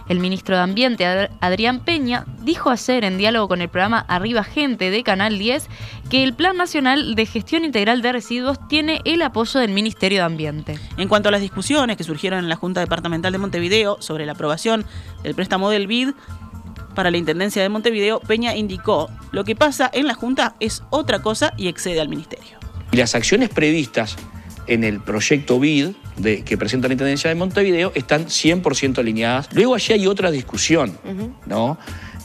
El 0.08 0.20
ministro 0.20 0.54
de 0.54 0.62
Ambiente, 0.62 1.06
Adrián 1.40 1.80
Peña, 1.80 2.26
dijo 2.42 2.70
ayer 2.70 3.04
en 3.04 3.16
diálogo 3.16 3.48
con 3.48 3.62
el 3.62 3.70
programa 3.70 4.04
Arriba 4.06 4.44
Gente 4.44 4.90
de 4.90 5.02
Canal 5.02 5.38
10 5.38 5.68
que 6.10 6.22
el 6.22 6.34
Plan 6.34 6.58
Nacional 6.58 7.14
de 7.14 7.24
Gestión 7.24 7.64
Integral 7.64 8.02
de 8.02 8.12
Residuos 8.12 8.58
tiene 8.68 9.00
el 9.04 9.22
apoyo 9.22 9.60
del 9.60 9.70
Ministerio 9.70 10.18
de 10.18 10.24
Ambiente. 10.24 10.78
En 10.98 11.08
cuanto 11.08 11.30
a 11.30 11.32
las 11.32 11.40
discusiones 11.40 11.96
que 11.96 12.04
surgieron 12.04 12.40
en 12.40 12.50
la 12.50 12.56
Junta 12.56 12.80
Departamental 12.80 13.32
de 13.32 13.38
Montevideo 13.38 13.96
sobre 14.00 14.26
la 14.26 14.32
aprobación 14.32 14.84
del 15.22 15.34
préstamo 15.34 15.70
del 15.70 15.86
BID, 15.86 16.10
para 16.94 17.10
la 17.10 17.16
Intendencia 17.16 17.60
de 17.60 17.68
Montevideo, 17.68 18.20
Peña 18.20 18.54
indicó, 18.54 19.10
lo 19.32 19.44
que 19.44 19.56
pasa 19.56 19.90
en 19.92 20.06
la 20.06 20.14
Junta 20.14 20.54
es 20.60 20.82
otra 20.90 21.22
cosa 21.22 21.52
y 21.56 21.68
excede 21.68 22.00
al 22.00 22.08
Ministerio. 22.08 22.58
Y 22.92 22.98
las 22.98 23.14
acciones 23.14 23.48
previstas 23.48 24.16
en 24.66 24.84
el 24.84 25.00
proyecto 25.00 25.58
BID 25.58 25.90
de, 26.16 26.42
que 26.42 26.56
presenta 26.56 26.88
la 26.88 26.94
Intendencia 26.94 27.28
de 27.28 27.36
Montevideo 27.36 27.92
están 27.94 28.26
100% 28.26 28.98
alineadas. 28.98 29.48
Luego 29.52 29.74
allí 29.74 29.92
hay 29.92 30.06
otra 30.06 30.30
discusión, 30.30 30.98
¿no? 31.46 31.78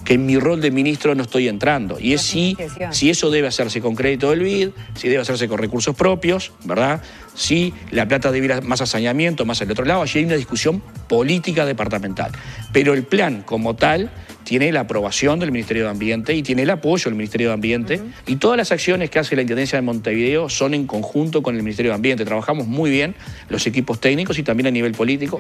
que 0.03 0.15
en 0.15 0.25
mi 0.25 0.39
rol 0.39 0.62
de 0.62 0.72
ministro 0.72 1.13
no 1.13 1.24
estoy 1.24 1.48
entrando. 1.48 2.00
Y 2.00 2.13
es 2.13 2.22
si, 2.22 2.58
si 2.91 3.10
eso 3.10 3.29
debe 3.29 3.48
hacerse 3.48 3.81
con 3.81 3.96
crédito 3.96 4.29
del 4.29 4.39
BID, 4.39 4.69
si 4.96 5.08
debe 5.08 5.22
hacerse 5.22 5.48
con 5.48 5.58
recursos 5.58 5.96
propios, 5.96 6.51
¿verdad? 6.63 7.01
Si 7.36 7.74
la 7.91 8.08
plata 8.08 8.31
debe 8.31 8.48
ir 8.48 8.63
más 8.63 8.81
a 8.81 8.86
saneamiento, 8.86 9.46
más 9.46 9.62
al 9.62 9.72
otro 9.72 9.86
lado. 9.86 10.01
Allí 10.01 10.19
hay 10.19 10.25
una 10.25 10.36
discusión 10.36 10.81
política 11.08 11.65
departamental. 11.65 12.31
Pero 12.74 12.93
el 12.93 13.03
plan 13.03 13.43
como 13.43 13.75
tal 13.75 14.10
tiene 14.43 14.72
la 14.72 14.81
aprobación 14.81 15.39
del 15.39 15.51
Ministerio 15.51 15.84
de 15.84 15.89
Ambiente 15.89 16.34
y 16.34 16.43
tiene 16.43 16.63
el 16.63 16.69
apoyo 16.69 17.05
del 17.05 17.15
Ministerio 17.15 17.50
de 17.50 17.53
Ambiente. 17.53 18.01
Y 18.25 18.38
todas 18.38 18.58
las 18.58 18.72
acciones 18.72 19.10
que 19.10 19.19
hace 19.19 19.36
la 19.36 19.41
Intendencia 19.41 19.77
de 19.77 19.81
Montevideo 19.81 20.50
son 20.50 20.74
en 20.74 20.88
conjunto 20.88 21.41
con 21.43 21.55
el 21.55 21.63
Ministerio 21.63 21.91
de 21.91 21.96
Ambiente. 21.96 22.25
Trabajamos 22.25 22.67
muy 22.67 22.89
bien 22.89 23.15
los 23.50 23.65
equipos 23.67 24.00
técnicos 24.00 24.39
y 24.39 24.43
también 24.43 24.67
a 24.67 24.72
nivel 24.72 24.93
político. 24.93 25.39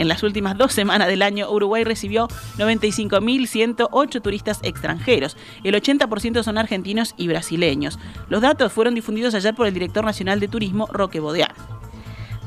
En 0.00 0.08
las 0.08 0.22
últimas 0.22 0.56
dos 0.56 0.72
semanas 0.72 1.08
del 1.08 1.20
año, 1.20 1.50
Uruguay 1.50 1.84
recibió 1.84 2.26
95.108 2.56 4.22
turistas 4.22 4.60
extranjeros. 4.62 5.36
El 5.62 5.74
80% 5.74 6.42
son 6.42 6.56
argentinos 6.56 7.12
y 7.18 7.28
brasileños. 7.28 7.98
Los 8.30 8.40
datos 8.40 8.72
fueron 8.72 8.94
difundidos 8.94 9.34
ayer 9.34 9.54
por 9.54 9.66
el 9.66 9.74
director 9.74 10.02
nacional 10.02 10.40
de 10.40 10.48
turismo, 10.48 10.88
Roque 10.90 11.20
Bodeán. 11.20 11.50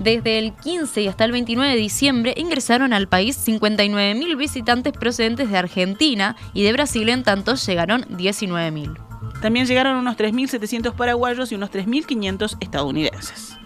Desde 0.04 0.38
el 0.38 0.52
15 0.52 1.02
y 1.02 1.08
hasta 1.08 1.24
el 1.24 1.32
29 1.32 1.72
de 1.72 1.78
diciembre 1.78 2.34
ingresaron 2.36 2.92
al 2.92 3.08
país 3.08 3.40
59.000 3.48 4.38
visitantes 4.38 4.92
procedentes 4.92 5.50
de 5.50 5.58
Argentina 5.58 6.36
y 6.54 6.64
de 6.64 6.74
Brasil 6.74 7.08
en 7.08 7.24
tanto 7.24 7.56
llegaron 7.56 8.04
19.000. 8.10 8.98
También 9.42 9.66
llegaron 9.66 9.96
unos 9.96 10.18
3.700 10.18 10.94
paraguayos 10.94 11.54
y 11.54 11.56
unos 11.56 11.72
3.500 11.72 12.58
estadounidenses. 12.60 13.58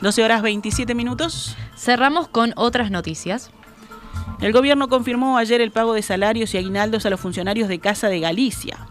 12 0.00 0.24
horas 0.24 0.42
27 0.42 0.92
minutos. 0.96 1.56
Cerramos 1.76 2.26
con 2.26 2.52
otras 2.56 2.90
noticias. 2.90 3.52
El 4.40 4.52
gobierno 4.52 4.88
confirmó 4.88 5.38
ayer 5.38 5.60
el 5.60 5.70
pago 5.70 5.94
de 5.94 6.02
salarios 6.02 6.52
y 6.54 6.58
aguinaldos 6.58 7.06
a 7.06 7.10
los 7.10 7.20
funcionarios 7.20 7.68
de 7.68 7.78
Casa 7.78 8.08
de 8.08 8.18
Galicia 8.18 8.88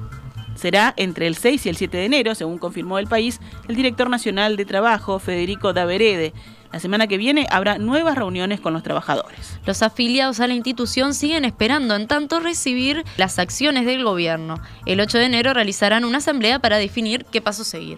será 0.59 0.93
entre 0.97 1.25
el 1.25 1.35
6 1.35 1.65
y 1.65 1.69
el 1.69 1.77
7 1.77 1.97
de 1.97 2.05
enero, 2.05 2.35
según 2.35 2.59
confirmó 2.59 2.99
el 2.99 3.07
país 3.07 3.39
el 3.67 3.75
director 3.75 4.09
nacional 4.09 4.57
de 4.57 4.65
trabajo, 4.65 5.17
Federico 5.17 5.73
Daverede. 5.73 6.33
La 6.71 6.79
semana 6.79 7.07
que 7.07 7.17
viene 7.17 7.47
habrá 7.49 7.79
nuevas 7.79 8.15
reuniones 8.15 8.59
con 8.59 8.73
los 8.73 8.83
trabajadores. 8.83 9.59
Los 9.65 9.81
afiliados 9.81 10.39
a 10.39 10.47
la 10.47 10.53
institución 10.53 11.15
siguen 11.15 11.45
esperando 11.45 11.95
en 11.95 12.07
tanto 12.07 12.39
recibir 12.39 13.03
las 13.17 13.39
acciones 13.39 13.85
del 13.85 14.03
gobierno. 14.03 14.61
El 14.85 14.99
8 14.99 15.17
de 15.17 15.25
enero 15.25 15.53
realizarán 15.53 16.05
una 16.05 16.19
asamblea 16.19 16.59
para 16.59 16.77
definir 16.77 17.25
qué 17.31 17.41
paso 17.41 17.63
seguir. 17.63 17.97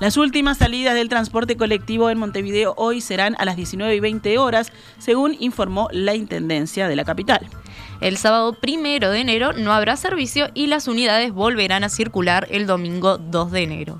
Las 0.00 0.16
últimas 0.16 0.58
salidas 0.58 0.94
del 0.94 1.08
transporte 1.08 1.56
colectivo 1.56 2.10
en 2.10 2.18
Montevideo 2.18 2.74
hoy 2.76 3.00
serán 3.00 3.36
a 3.38 3.44
las 3.44 3.54
19 3.54 3.94
y 3.94 4.00
20 4.00 4.38
horas, 4.38 4.72
según 4.98 5.36
informó 5.38 5.88
la 5.92 6.16
Intendencia 6.16 6.88
de 6.88 6.96
la 6.96 7.04
capital. 7.04 7.48
El 8.00 8.16
sábado 8.16 8.52
primero 8.52 9.10
de 9.10 9.20
enero 9.20 9.52
no 9.52 9.72
habrá 9.72 9.96
servicio 9.96 10.50
y 10.54 10.66
las 10.66 10.88
unidades 10.88 11.32
volverán 11.32 11.84
a 11.84 11.88
circular 11.88 12.46
el 12.50 12.66
domingo 12.66 13.18
2 13.18 13.52
de 13.52 13.62
enero. 13.62 13.98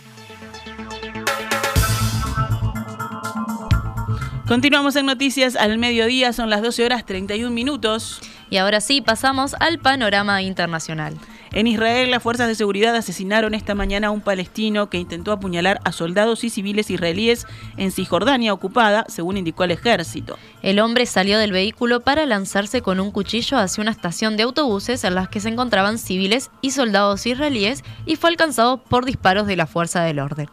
Continuamos 4.47 4.95
en 4.97 5.07
Noticias 5.07 5.57
al 5.57 5.79
mediodía, 5.79 6.35
son 6.35 6.51
las 6.51 6.61
12 6.61 6.85
horas 6.85 7.07
31 7.07 7.51
minutos. 7.51 8.21
Y 8.51 8.59
ahora 8.59 8.83
sí, 8.83 9.01
pasamos 9.01 9.55
al 9.59 9.79
panorama 9.79 10.43
internacional. 10.43 11.17
En 11.55 11.69
Israel, 11.69 12.11
las 12.11 12.21
fuerzas 12.21 12.49
de 12.49 12.57
seguridad 12.57 12.97
asesinaron 12.97 13.55
esta 13.55 13.77
mañana 13.77 14.09
a 14.09 14.11
un 14.11 14.23
palestino 14.23 14.91
que 14.91 14.99
intentó 14.99 15.31
apuñalar 15.31 15.81
a 15.85 15.93
soldados 15.93 16.43
y 16.43 16.51
civiles 16.51 16.91
israelíes 16.91 17.47
en 17.77 17.93
Cisjordania 17.93 18.53
ocupada, 18.53 19.05
según 19.09 19.37
indicó 19.37 19.63
el 19.63 19.71
ejército. 19.71 20.37
El 20.63 20.81
hombre 20.81 21.07
salió 21.07 21.39
del 21.39 21.53
vehículo 21.53 22.01
para 22.01 22.27
lanzarse 22.27 22.83
con 22.83 22.99
un 22.99 23.13
cuchillo 23.13 23.57
hacia 23.57 23.83
una 23.83 23.93
estación 23.93 24.37
de 24.37 24.43
autobuses 24.43 25.05
en 25.05 25.15
las 25.15 25.29
que 25.29 25.39
se 25.39 25.49
encontraban 25.49 25.99
civiles 25.99 26.51
y 26.61 26.73
soldados 26.73 27.25
israelíes 27.25 27.85
y 28.05 28.17
fue 28.17 28.31
alcanzado 28.31 28.79
por 28.79 29.05
disparos 29.05 29.47
de 29.47 29.55
la 29.55 29.69
fuerza 29.69 30.03
del 30.03 30.19
orden. 30.19 30.49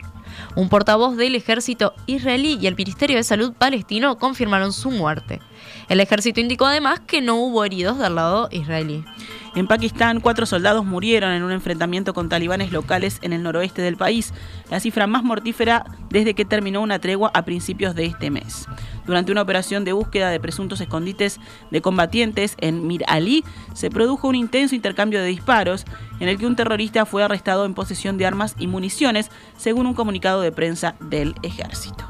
Un 0.55 0.69
portavoz 0.69 1.17
del 1.17 1.33
ejército 1.33 1.95
israelí 2.05 2.59
y 2.61 2.67
el 2.67 2.75
Ministerio 2.75 3.17
de 3.17 3.23
Salud 3.23 3.53
palestino 3.53 4.19
confirmaron 4.19 4.71
su 4.71 4.91
muerte. 4.91 5.39
El 5.91 5.99
ejército 5.99 6.39
indicó 6.39 6.67
además 6.67 7.01
que 7.01 7.19
no 7.19 7.35
hubo 7.35 7.65
heridos 7.65 7.99
del 7.99 8.15
lado 8.15 8.47
israelí. 8.49 9.03
En 9.55 9.67
Pakistán, 9.67 10.21
cuatro 10.21 10.45
soldados 10.45 10.85
murieron 10.85 11.33
en 11.33 11.43
un 11.43 11.51
enfrentamiento 11.51 12.13
con 12.13 12.29
talibanes 12.29 12.71
locales 12.71 13.19
en 13.23 13.33
el 13.33 13.43
noroeste 13.43 13.81
del 13.81 13.97
país, 13.97 14.33
la 14.69 14.79
cifra 14.79 15.05
más 15.05 15.25
mortífera 15.25 15.83
desde 16.09 16.33
que 16.33 16.45
terminó 16.45 16.79
una 16.79 16.99
tregua 16.99 17.29
a 17.33 17.43
principios 17.43 17.93
de 17.93 18.05
este 18.05 18.29
mes. 18.29 18.69
Durante 19.05 19.33
una 19.33 19.41
operación 19.41 19.83
de 19.83 19.91
búsqueda 19.91 20.29
de 20.29 20.39
presuntos 20.39 20.79
escondites 20.79 21.41
de 21.71 21.81
combatientes 21.81 22.55
en 22.61 22.87
Mir 22.87 23.03
Ali, 23.09 23.43
se 23.73 23.89
produjo 23.89 24.29
un 24.29 24.35
intenso 24.35 24.75
intercambio 24.75 25.19
de 25.19 25.27
disparos 25.27 25.83
en 26.21 26.29
el 26.29 26.37
que 26.37 26.45
un 26.45 26.55
terrorista 26.55 27.05
fue 27.05 27.21
arrestado 27.21 27.65
en 27.65 27.73
posesión 27.73 28.17
de 28.17 28.25
armas 28.25 28.55
y 28.57 28.67
municiones, 28.67 29.29
según 29.57 29.87
un 29.87 29.93
comunicado 29.93 30.39
de 30.39 30.53
prensa 30.53 30.95
del 31.01 31.35
ejército. 31.43 32.07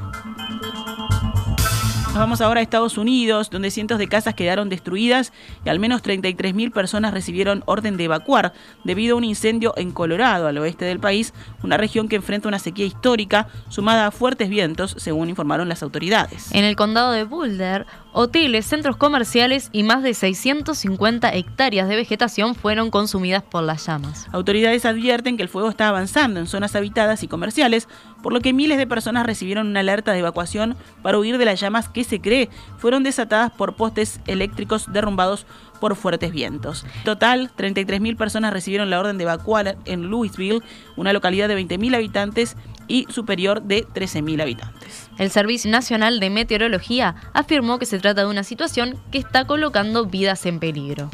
Nos 2.12 2.18
vamos 2.18 2.42
ahora 2.42 2.60
a 2.60 2.62
Estados 2.62 2.98
Unidos, 2.98 3.48
donde 3.48 3.70
cientos 3.70 3.98
de 3.98 4.06
casas 4.06 4.34
quedaron 4.34 4.68
destruidas 4.68 5.32
y 5.64 5.70
al 5.70 5.78
menos 5.78 6.02
33.000 6.02 6.70
personas 6.70 7.14
recibieron 7.14 7.62
orden 7.64 7.96
de 7.96 8.04
evacuar 8.04 8.52
debido 8.84 9.14
a 9.14 9.16
un 9.16 9.24
incendio 9.24 9.72
en 9.78 9.92
Colorado, 9.92 10.46
al 10.46 10.58
oeste 10.58 10.84
del 10.84 11.00
país, 11.00 11.32
una 11.62 11.78
región 11.78 12.08
que 12.08 12.16
enfrenta 12.16 12.48
una 12.48 12.58
sequía 12.58 12.84
histórica 12.84 13.48
sumada 13.70 14.06
a 14.06 14.10
fuertes 14.10 14.50
vientos, 14.50 14.94
según 14.98 15.30
informaron 15.30 15.70
las 15.70 15.82
autoridades. 15.82 16.52
En 16.52 16.64
el 16.64 16.76
condado 16.76 17.12
de 17.12 17.24
Boulder, 17.24 17.86
hoteles, 18.12 18.66
centros 18.66 18.98
comerciales 18.98 19.70
y 19.72 19.82
más 19.82 20.02
de 20.02 20.12
650 20.12 21.32
hectáreas 21.32 21.88
de 21.88 21.96
vegetación 21.96 22.54
fueron 22.54 22.90
consumidas 22.90 23.42
por 23.42 23.62
las 23.62 23.86
llamas. 23.86 24.26
Autoridades 24.32 24.84
advierten 24.84 25.38
que 25.38 25.44
el 25.44 25.48
fuego 25.48 25.70
está 25.70 25.88
avanzando 25.88 26.40
en 26.40 26.46
zonas 26.46 26.76
habitadas 26.76 27.22
y 27.22 27.28
comerciales, 27.28 27.88
por 28.22 28.32
lo 28.32 28.40
que 28.40 28.52
miles 28.52 28.78
de 28.78 28.86
personas 28.86 29.26
recibieron 29.26 29.66
una 29.66 29.80
alerta 29.80 30.12
de 30.12 30.20
evacuación 30.20 30.76
para 31.02 31.18
huir 31.18 31.38
de 31.38 31.44
las 31.44 31.60
llamas 31.60 31.88
que 31.88 32.04
se 32.04 32.20
cree 32.20 32.48
fueron 32.78 33.02
desatadas 33.02 33.50
por 33.50 33.74
postes 33.74 34.20
eléctricos 34.26 34.92
derrumbados 34.92 35.46
por 35.80 35.96
fuertes 35.96 36.30
vientos. 36.30 36.84
En 36.98 37.04
total, 37.04 37.50
33.000 37.56 38.16
personas 38.16 38.52
recibieron 38.52 38.88
la 38.88 39.00
orden 39.00 39.18
de 39.18 39.24
evacuar 39.24 39.76
en 39.84 40.10
Louisville, 40.10 40.62
una 40.96 41.12
localidad 41.12 41.48
de 41.48 41.58
20.000 41.58 41.96
habitantes 41.96 42.56
y 42.86 43.06
superior 43.08 43.62
de 43.62 43.84
13.000 43.84 44.42
habitantes. 44.42 45.10
El 45.18 45.30
Servicio 45.30 45.70
Nacional 45.70 46.20
de 46.20 46.30
Meteorología 46.30 47.16
afirmó 47.32 47.80
que 47.80 47.86
se 47.86 47.98
trata 47.98 48.22
de 48.22 48.30
una 48.30 48.44
situación 48.44 48.96
que 49.10 49.18
está 49.18 49.44
colocando 49.44 50.06
vidas 50.06 50.46
en 50.46 50.60
peligro. 50.60 51.10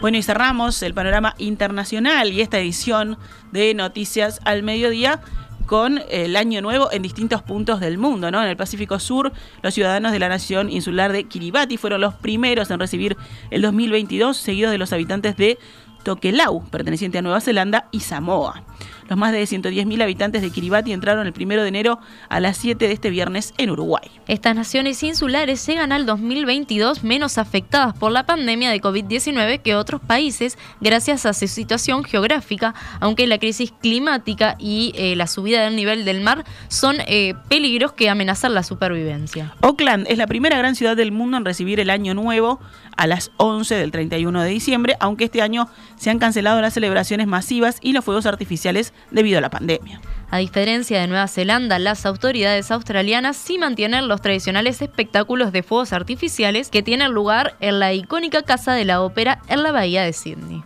Bueno, 0.00 0.16
y 0.16 0.22
cerramos 0.22 0.82
el 0.82 0.94
panorama 0.94 1.34
internacional 1.36 2.32
y 2.32 2.40
esta 2.40 2.58
edición 2.58 3.18
de 3.52 3.74
Noticias 3.74 4.40
al 4.46 4.62
Mediodía 4.62 5.20
con 5.70 6.02
el 6.10 6.34
Año 6.34 6.60
Nuevo 6.62 6.90
en 6.90 7.00
distintos 7.00 7.42
puntos 7.42 7.78
del 7.78 7.96
mundo, 7.96 8.32
¿no? 8.32 8.42
En 8.42 8.48
el 8.48 8.56
Pacífico 8.56 8.98
Sur, 8.98 9.30
los 9.62 9.72
ciudadanos 9.72 10.10
de 10.10 10.18
la 10.18 10.28
nación 10.28 10.68
insular 10.68 11.12
de 11.12 11.28
Kiribati 11.28 11.76
fueron 11.76 12.00
los 12.00 12.12
primeros 12.14 12.72
en 12.72 12.80
recibir 12.80 13.16
el 13.52 13.62
2022, 13.62 14.36
seguidos 14.36 14.72
de 14.72 14.78
los 14.78 14.92
habitantes 14.92 15.36
de 15.36 15.60
Tokelau, 16.02 16.68
perteneciente 16.70 17.18
a 17.18 17.22
Nueva 17.22 17.40
Zelanda, 17.40 17.86
y 17.92 18.00
Samoa. 18.00 18.64
Los 19.08 19.18
más 19.18 19.32
de 19.32 19.42
110.000 19.42 20.02
habitantes 20.02 20.42
de 20.42 20.50
Kiribati 20.50 20.92
entraron 20.92 21.26
el 21.26 21.34
1 21.36 21.62
de 21.62 21.68
enero 21.68 21.98
a 22.28 22.40
las 22.40 22.56
7 22.56 22.86
de 22.86 22.92
este 22.92 23.10
viernes 23.10 23.54
en 23.58 23.70
Uruguay. 23.70 24.10
Estas 24.28 24.54
naciones 24.54 25.02
insulares 25.02 25.66
llegan 25.66 25.92
al 25.92 26.06
2022 26.06 27.02
menos 27.04 27.38
afectadas 27.38 27.94
por 27.94 28.12
la 28.12 28.26
pandemia 28.26 28.70
de 28.70 28.80
COVID-19 28.80 29.62
que 29.62 29.74
otros 29.74 30.00
países 30.00 30.58
gracias 30.80 31.26
a 31.26 31.32
su 31.32 31.48
situación 31.48 32.04
geográfica, 32.04 32.74
aunque 33.00 33.26
la 33.26 33.38
crisis 33.38 33.72
climática 33.80 34.56
y 34.58 34.92
eh, 34.96 35.16
la 35.16 35.26
subida 35.26 35.62
del 35.62 35.76
nivel 35.76 36.04
del 36.04 36.20
mar 36.20 36.44
son 36.68 36.96
eh, 37.06 37.34
peligros 37.48 37.92
que 37.92 38.08
amenazan 38.08 38.54
la 38.54 38.62
supervivencia. 38.62 39.54
Auckland 39.62 40.06
es 40.08 40.18
la 40.18 40.26
primera 40.26 40.56
gran 40.56 40.74
ciudad 40.74 40.96
del 40.96 41.12
mundo 41.12 41.36
en 41.36 41.44
recibir 41.44 41.80
el 41.80 41.90
año 41.90 42.14
nuevo 42.14 42.60
a 42.96 43.06
las 43.06 43.30
11 43.38 43.76
del 43.76 43.90
31 43.90 44.42
de 44.42 44.50
diciembre, 44.50 44.96
aunque 45.00 45.24
este 45.24 45.42
año 45.42 45.68
se 45.96 46.10
han 46.10 46.18
cancelado 46.18 46.60
las 46.60 46.74
celebraciones 46.74 47.26
masivas 47.26 47.78
y 47.80 47.92
los 47.92 48.04
fuegos 48.04 48.26
artificiales 48.26 48.69
debido 49.10 49.38
a 49.38 49.40
la 49.40 49.50
pandemia. 49.50 50.00
A 50.30 50.38
diferencia 50.38 51.00
de 51.00 51.08
Nueva 51.08 51.26
Zelanda, 51.26 51.78
las 51.78 52.06
autoridades 52.06 52.70
australianas 52.70 53.36
sí 53.36 53.58
mantienen 53.58 54.06
los 54.06 54.22
tradicionales 54.22 54.80
espectáculos 54.80 55.52
de 55.52 55.62
fuegos 55.62 55.92
artificiales 55.92 56.70
que 56.70 56.82
tienen 56.82 57.12
lugar 57.12 57.56
en 57.60 57.80
la 57.80 57.92
icónica 57.92 58.42
Casa 58.42 58.72
de 58.72 58.84
la 58.84 59.02
Ópera 59.02 59.40
en 59.48 59.62
la 59.62 59.72
Bahía 59.72 60.02
de 60.02 60.12
Sydney. 60.12 60.62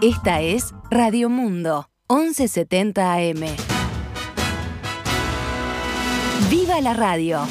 Esta 0.00 0.42
es 0.42 0.74
Radio 0.90 1.30
Mundo, 1.30 1.88
1170 2.10 3.14
AM. 3.14 3.73
¡Viva 6.50 6.80
la 6.80 6.94
radio! 6.94 7.46